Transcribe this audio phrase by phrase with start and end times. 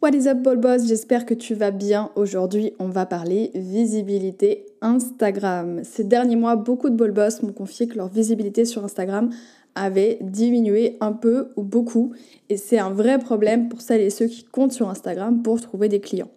[0.00, 0.86] What is up, Ball Boss?
[0.86, 2.12] J'espère que tu vas bien.
[2.14, 5.80] Aujourd'hui, on va parler visibilité Instagram.
[5.82, 9.30] Ces derniers mois, beaucoup de Ball Boss m'ont confié que leur visibilité sur Instagram
[9.74, 12.12] avait diminué un peu ou beaucoup.
[12.48, 15.88] Et c'est un vrai problème pour celles et ceux qui comptent sur Instagram pour trouver
[15.88, 16.30] des clients.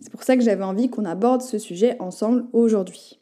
[0.00, 3.18] C'est pour ça que j'avais envie qu'on aborde ce sujet ensemble aujourd'hui.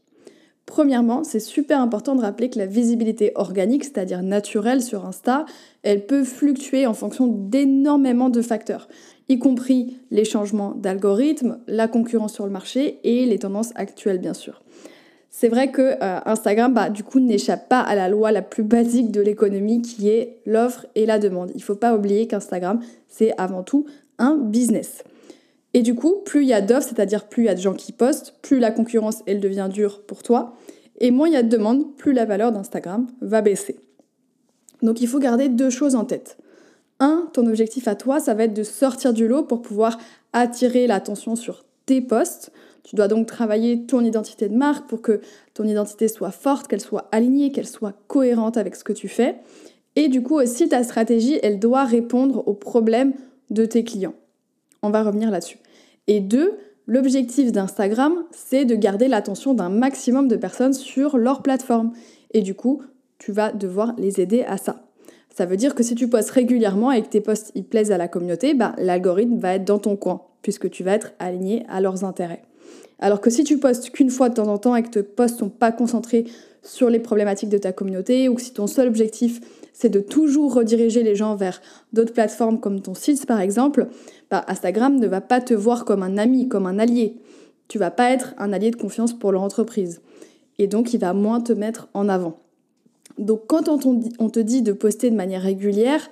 [0.66, 5.46] Premièrement, c'est super important de rappeler que la visibilité organique, c'est-à-dire naturelle sur Insta,
[5.84, 8.88] elle peut fluctuer en fonction d'énormément de facteurs
[9.28, 14.34] y compris les changements d'algorithme, la concurrence sur le marché et les tendances actuelles bien
[14.34, 14.62] sûr.
[15.38, 18.62] C'est vrai que euh, Instagram, bah, du coup, n'échappe pas à la loi la plus
[18.62, 21.50] basique de l'économie qui est l'offre et la demande.
[21.50, 23.84] Il ne faut pas oublier qu'Instagram, c'est avant tout
[24.16, 25.04] un business.
[25.74, 27.74] Et du coup, plus il y a d'offres, c'est-à-dire plus il y a de gens
[27.74, 30.54] qui postent, plus la concurrence, elle devient dure pour toi.
[31.00, 33.76] Et moins il y a de demandes, plus la valeur d'Instagram va baisser.
[34.80, 36.38] Donc il faut garder deux choses en tête.
[36.98, 39.98] Un, ton objectif à toi, ça va être de sortir du lot pour pouvoir
[40.32, 42.52] attirer l'attention sur tes posts.
[42.84, 45.20] Tu dois donc travailler ton identité de marque pour que
[45.54, 49.36] ton identité soit forte, qu'elle soit alignée, qu'elle soit cohérente avec ce que tu fais.
[49.96, 53.12] Et du coup aussi, ta stratégie, elle doit répondre aux problèmes
[53.50, 54.14] de tes clients.
[54.82, 55.58] On va revenir là-dessus.
[56.06, 56.52] Et deux,
[56.86, 61.92] l'objectif d'Instagram, c'est de garder l'attention d'un maximum de personnes sur leur plateforme.
[62.32, 62.82] Et du coup,
[63.18, 64.85] tu vas devoir les aider à ça.
[65.36, 67.98] Ça veut dire que si tu postes régulièrement et que tes posts ils plaisent à
[67.98, 71.82] la communauté, bah, l'algorithme va être dans ton coin, puisque tu vas être aligné à
[71.82, 72.40] leurs intérêts.
[73.00, 75.38] Alors que si tu postes qu'une fois de temps en temps et que tes posts
[75.38, 76.24] sont pas concentrés
[76.62, 79.42] sur les problématiques de ta communauté, ou que si ton seul objectif
[79.74, 81.60] c'est de toujours rediriger les gens vers
[81.92, 83.88] d'autres plateformes comme ton site par exemple,
[84.30, 87.18] bah, Instagram ne va pas te voir comme un ami, comme un allié.
[87.68, 90.00] Tu vas pas être un allié de confiance pour leur entreprise.
[90.58, 92.38] Et donc il va moins te mettre en avant.
[93.18, 96.10] Donc quand on, te dit de poster de manière régulière,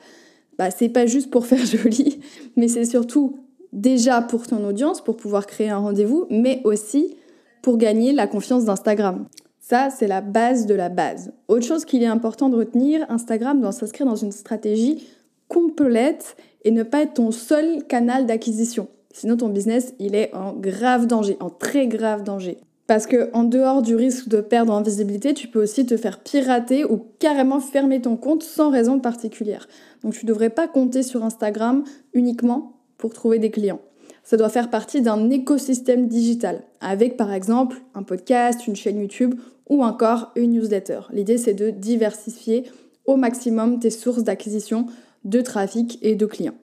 [0.58, 2.20] bah, c'est pas juste pour faire joli,
[2.56, 3.38] mais c'est surtout
[3.72, 7.16] déjà pour ton audience, pour pouvoir créer un rendez-vous, mais aussi
[7.62, 9.26] pour gagner la confiance d'Instagram.
[9.58, 11.32] Ça, c'est la base de la base.
[11.48, 15.08] Autre chose qu'il est important de retenir, Instagram doit s'inscrire dans une stratégie
[15.48, 18.88] complète et ne pas être ton seul canal d'acquisition.
[19.12, 22.58] Sinon, ton business, il est en grave danger, en très grave danger.
[22.86, 26.20] Parce que en dehors du risque de perdre en visibilité, tu peux aussi te faire
[26.20, 29.68] pirater ou carrément fermer ton compte sans raison particulière.
[30.02, 33.80] Donc tu ne devrais pas compter sur Instagram uniquement pour trouver des clients.
[34.22, 39.34] Ça doit faire partie d'un écosystème digital, avec par exemple un podcast, une chaîne YouTube
[39.68, 41.00] ou encore une newsletter.
[41.12, 42.64] L'idée c'est de diversifier
[43.06, 44.86] au maximum tes sources d'acquisition
[45.24, 46.54] de trafic et de clients.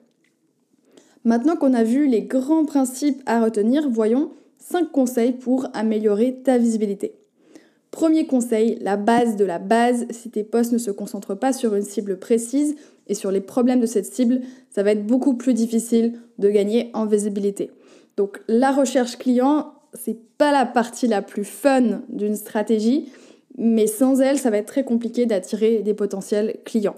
[1.24, 4.30] Maintenant qu'on a vu les grands principes à retenir, voyons
[4.62, 7.14] 5 conseils pour améliorer ta visibilité.
[7.90, 11.74] Premier conseil, la base de la base, si tes posts ne se concentrent pas sur
[11.74, 12.76] une cible précise
[13.08, 14.40] et sur les problèmes de cette cible,
[14.70, 17.70] ça va être beaucoup plus difficile de gagner en visibilité.
[18.16, 23.10] Donc la recherche client, c'est pas la partie la plus fun d'une stratégie,
[23.58, 26.96] mais sans elle, ça va être très compliqué d'attirer des potentiels clients.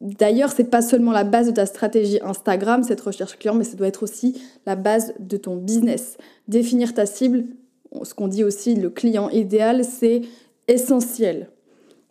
[0.00, 3.76] D'ailleurs, c'est pas seulement la base de ta stratégie Instagram, cette recherche client, mais ça
[3.76, 6.16] doit être aussi la base de ton business.
[6.48, 7.44] Définir ta cible,
[8.02, 10.22] ce qu'on dit aussi le client idéal, c'est
[10.68, 11.50] essentiel.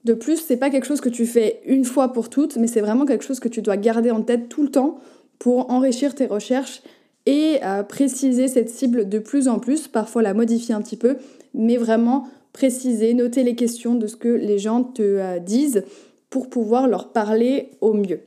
[0.05, 2.81] De plus, c'est pas quelque chose que tu fais une fois pour toutes, mais c'est
[2.81, 5.00] vraiment quelque chose que tu dois garder en tête tout le temps
[5.39, 6.81] pour enrichir tes recherches
[7.25, 11.17] et euh, préciser cette cible de plus en plus, parfois la modifier un petit peu,
[11.53, 15.83] mais vraiment préciser, noter les questions de ce que les gens te euh, disent
[16.29, 18.22] pour pouvoir leur parler au mieux.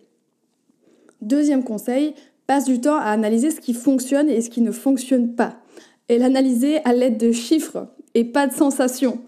[1.20, 2.14] Deuxième conseil,
[2.46, 5.56] passe du temps à analyser ce qui fonctionne et ce qui ne fonctionne pas.
[6.08, 9.20] Et l'analyser à l'aide de chiffres et pas de sensations.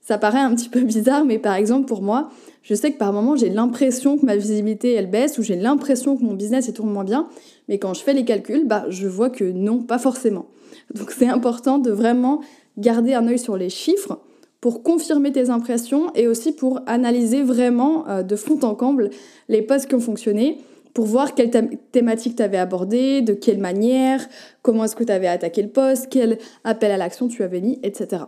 [0.00, 2.30] Ça paraît un petit peu bizarre, mais par exemple pour moi,
[2.62, 6.16] je sais que par moment j'ai l'impression que ma visibilité elle baisse ou j'ai l'impression
[6.16, 7.28] que mon business il tourne moins bien,
[7.68, 10.46] mais quand je fais les calculs, bah, je vois que non, pas forcément.
[10.94, 12.40] Donc c'est important de vraiment
[12.78, 14.20] garder un œil sur les chiffres
[14.60, 19.10] pour confirmer tes impressions et aussi pour analyser vraiment euh, de fond en comble
[19.48, 20.58] les posts qui ont fonctionné,
[20.92, 21.50] pour voir quelle
[21.92, 24.26] thématique tu avais abordé, de quelle manière,
[24.62, 27.78] comment est-ce que tu avais attaqué le post, quel appel à l'action tu avais mis,
[27.82, 28.24] etc.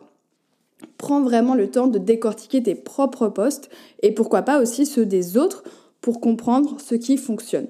[0.97, 3.69] Prends vraiment le temps de décortiquer tes propres posts
[4.03, 5.65] et pourquoi pas aussi ceux des autres
[6.01, 7.67] pour comprendre ce qui fonctionne.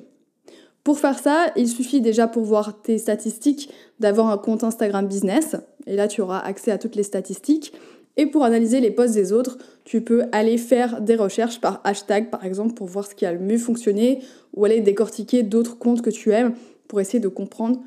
[0.84, 3.70] Pour faire ça, il suffit déjà pour voir tes statistiques
[4.00, 5.56] d'avoir un compte Instagram Business.
[5.86, 7.72] Et là, tu auras accès à toutes les statistiques
[8.16, 12.30] Et pour analyser les posts des autres, tu peux aller faire des recherches par hashtag
[12.30, 14.20] par exemple pour voir ce qui a le mieux fonctionné
[14.54, 16.54] ou aller décortiquer d'autres comptes que tu aimes
[16.88, 17.80] pour essayer de comprendre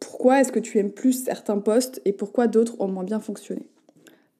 [0.00, 3.68] pourquoi est-ce que tu aimes plus certains posts et pourquoi d'autres ont moins bien fonctionné.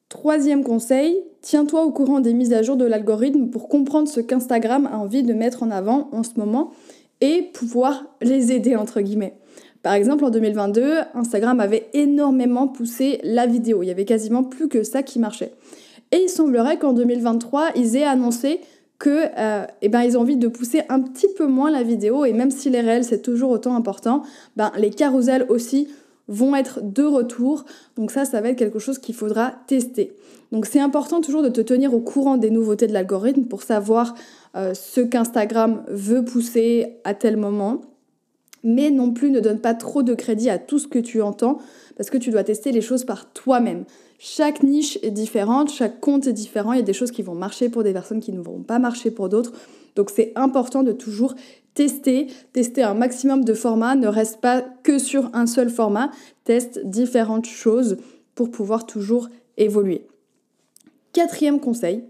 [0.09, 4.87] Troisième conseil, tiens-toi au courant des mises à jour de l'algorithme pour comprendre ce qu'Instagram
[4.87, 6.73] a envie de mettre en avant en ce moment
[7.21, 9.35] et pouvoir les aider entre guillemets.
[9.83, 13.83] Par exemple, en 2022, Instagram avait énormément poussé la vidéo.
[13.83, 15.53] Il y avait quasiment plus que ça qui marchait.
[16.11, 18.61] Et il semblerait qu'en 2023, ils aient annoncé
[18.99, 22.25] que euh, eh ben, ils ont envie de pousser un petit peu moins la vidéo
[22.25, 24.23] et même si les réels c'est toujours autant important,
[24.57, 25.89] ben, les carousels aussi
[26.27, 27.65] vont être de retour.
[27.97, 30.17] Donc ça, ça va être quelque chose qu'il faudra tester.
[30.51, 34.15] Donc c'est important toujours de te tenir au courant des nouveautés de l'algorithme pour savoir
[34.57, 37.83] euh, ce qu'Instagram veut pousser à tel moment.
[38.65, 41.59] Mais non plus ne donne pas trop de crédit à tout ce que tu entends
[41.97, 43.85] parce que tu dois tester les choses par toi-même.
[44.19, 47.35] Chaque niche est différente, chaque compte est différent, il y a des choses qui vont
[47.35, 49.53] marcher pour des personnes qui ne vont pas marcher pour d'autres.
[49.95, 51.35] Donc c'est important de toujours
[51.75, 56.11] tester, tester un maximum de formats, ne reste pas que sur un seul format,
[56.45, 57.99] teste différentes choses
[58.35, 60.07] pour pouvoir toujours évoluer.
[61.13, 62.05] Quatrième conseil,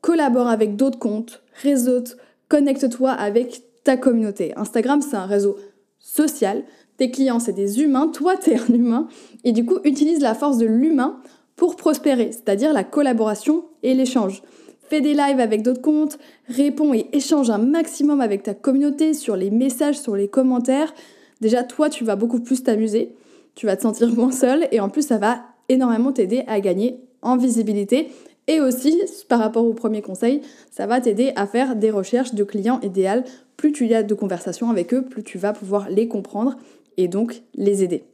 [0.00, 2.16] collabore avec d'autres comptes, réseaute,
[2.48, 4.52] connecte-toi avec ta communauté.
[4.56, 5.56] Instagram, c'est un réseau
[5.98, 6.64] social,
[6.96, 9.08] tes clients, c'est des humains, toi, tu es un humain,
[9.44, 11.20] et du coup, utilise la force de l'humain
[11.56, 14.42] pour prospérer, c'est-à-dire la collaboration et l'échange.
[14.88, 19.36] Fais des lives avec d'autres comptes, réponds et échange un maximum avec ta communauté sur
[19.36, 20.94] les messages, sur les commentaires.
[21.40, 23.14] Déjà, toi, tu vas beaucoup plus t'amuser,
[23.56, 27.00] tu vas te sentir moins seul et en plus, ça va énormément t'aider à gagner
[27.20, 28.08] en visibilité.
[28.48, 32.44] Et aussi, par rapport au premier conseil, ça va t'aider à faire des recherches de
[32.44, 33.24] clients idéaux.
[33.56, 36.56] Plus tu y as de conversations avec eux, plus tu vas pouvoir les comprendre
[36.96, 38.04] et donc les aider.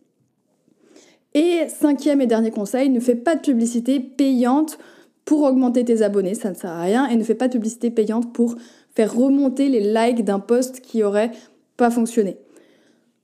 [1.35, 4.79] Et cinquième et dernier conseil, ne fais pas de publicité payante
[5.25, 7.91] pour augmenter tes abonnés, ça ne sert à rien, et ne fais pas de publicité
[7.91, 8.57] payante pour
[8.95, 11.31] faire remonter les likes d'un post qui aurait
[11.77, 12.37] pas fonctionné.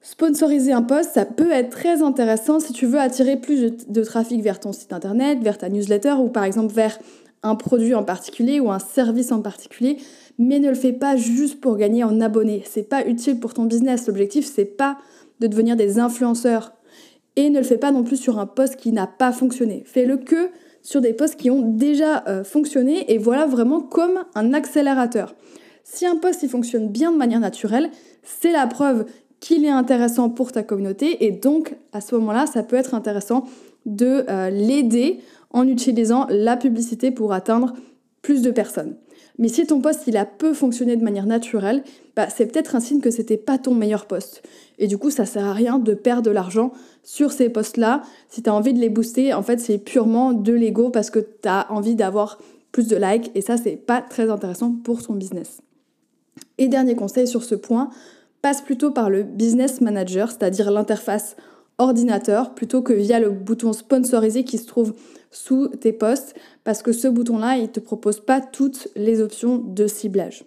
[0.00, 4.42] Sponsoriser un post, ça peut être très intéressant si tu veux attirer plus de, trafic
[4.42, 6.98] vers ton site internet, vers ta newsletter ou par exemple vers
[7.42, 9.98] un produit en particulier ou un service en particulier,
[10.38, 12.62] mais ne le fais pas juste pour gagner en abonnés.
[12.64, 14.06] C'est pas utile pour ton business.
[14.06, 14.98] L'objectif, c'est pas
[15.40, 16.72] de devenir des influenceurs.
[17.34, 19.82] Et ne le fais pas non plus sur un post qui n'a pas fonctionné.
[19.84, 20.50] Fais-le que
[20.82, 25.34] sur des posts qui ont déjà euh, fonctionné et voilà vraiment comme un accélérateur.
[25.84, 27.90] Si un post il fonctionne bien de manière naturelle,
[28.22, 29.04] c'est la preuve
[29.40, 33.44] qu'il est intéressant pour ta communauté et donc à ce moment-là, ça peut être intéressant
[33.86, 35.20] de euh, l'aider
[35.50, 37.74] en utilisant la publicité pour atteindre
[38.22, 38.96] plus de personnes.
[39.38, 41.84] Mais si ton poste il a peu fonctionné de manière naturelle,
[42.16, 44.42] bah, c'est peut-être un signe que c'était pas ton meilleur poste.
[44.78, 46.72] Et du coup, ça sert à rien de perdre de l'argent
[47.04, 48.02] sur ces postes-là.
[48.28, 51.20] Si tu as envie de les booster, en fait, c'est purement de l'ego parce que
[51.20, 52.38] tu as envie d'avoir
[52.72, 55.60] plus de likes et ça, c'est pas très intéressant pour ton business.
[56.58, 57.90] Et dernier conseil sur ce point,
[58.64, 61.36] plutôt par le business manager, c'est-à-dire l'interface
[61.78, 64.94] ordinateur, plutôt que via le bouton sponsorisé qui se trouve
[65.30, 66.34] sous tes posts,
[66.64, 70.44] parce que ce bouton-là, il ne te propose pas toutes les options de ciblage.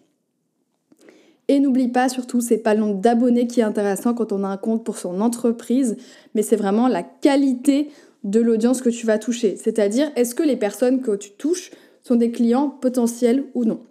[1.48, 4.48] Et n'oublie pas surtout, c'est pas le nombre d'abonnés qui est intéressant quand on a
[4.48, 5.98] un compte pour son entreprise,
[6.33, 7.89] mais c'est vraiment la qualité
[8.24, 9.56] de l'audience que tu vas toucher.
[9.57, 11.71] C'est-à-dire, est-ce que les personnes que tu touches
[12.03, 13.81] sont des clients potentiels ou non?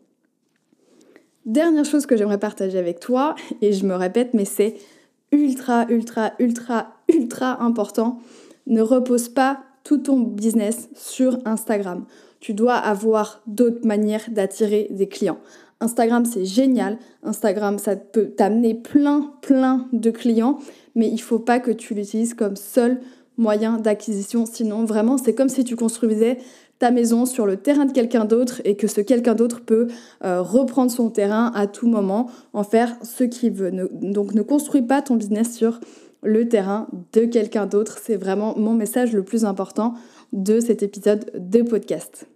[1.46, 4.74] Dernière chose que j'aimerais partager avec toi, et je me répète, mais c'est
[5.32, 8.18] ultra, ultra, ultra, ultra important.
[8.66, 12.04] Ne repose pas tout ton business sur Instagram.
[12.40, 15.38] Tu dois avoir d'autres manières d'attirer des clients.
[15.80, 16.98] Instagram, c'est génial.
[17.22, 20.58] Instagram, ça peut t'amener plein, plein de clients,
[20.94, 23.00] mais il faut pas que tu l'utilises comme seul
[23.38, 24.44] moyen d'acquisition.
[24.44, 26.36] Sinon, vraiment, c'est comme si tu construisais
[26.80, 29.86] ta maison sur le terrain de quelqu'un d'autre et que ce quelqu'un d'autre peut
[30.24, 33.70] euh, reprendre son terrain à tout moment, en faire ce qu'il veut.
[33.70, 35.78] donc ne construis pas ton business sur
[36.22, 37.98] le terrain de quelqu'un d'autre.
[38.02, 39.94] C'est vraiment mon message le plus important
[40.32, 42.26] de cet épisode de podcast.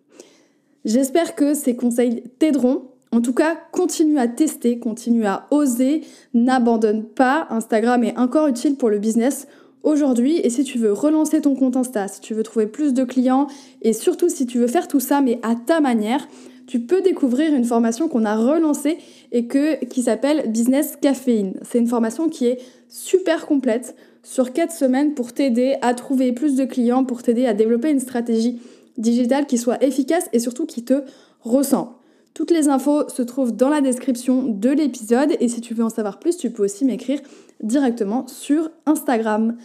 [0.85, 2.83] J'espère que ces conseils t'aideront
[3.13, 6.03] en tout cas, continue à tester, continue à oser,
[6.35, 7.47] n'abandonne pas.
[7.49, 9.47] Instagram est encore utile pour le business
[9.85, 13.05] aujourd'hui et si tu veux relancer ton compte Insta, si tu veux trouver plus de
[13.05, 13.47] clients
[13.83, 16.27] et surtout si tu veux faire tout ça mais à ta manière,
[16.67, 18.99] tu peux découvrir une formation qu'on a relancée
[19.33, 21.55] et que, qui s'appelle Business Caféine.
[21.63, 26.57] C'est une formation qui est super complète sur 4 semaines pour t'aider à trouver plus
[26.57, 28.61] de clients, pour t'aider à développer une stratégie
[28.97, 31.03] digitale qui soit efficace et surtout qui te
[31.41, 31.91] ressemble.
[32.35, 35.91] Toutes les infos se trouvent dans la description de l'épisode et si tu veux en
[35.91, 37.21] savoir plus, tu peux aussi m'écrire
[37.63, 39.57] directement sur Instagram.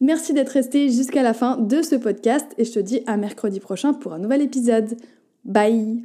[0.00, 3.60] Merci d'être resté jusqu'à la fin de ce podcast et je te dis à mercredi
[3.60, 4.96] prochain pour un nouvel épisode.
[5.44, 6.02] Bye